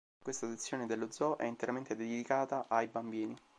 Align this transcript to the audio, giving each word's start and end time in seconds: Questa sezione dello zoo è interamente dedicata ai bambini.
Questa 0.19 0.47
sezione 0.47 0.87
dello 0.87 1.11
zoo 1.11 1.37
è 1.37 1.45
interamente 1.45 1.95
dedicata 1.95 2.65
ai 2.69 2.87
bambini. 2.87 3.35